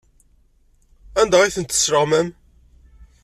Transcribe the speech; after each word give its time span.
Anda 1.21 1.37
ay 1.41 1.53
tent-tesleɣmam? 1.55 2.27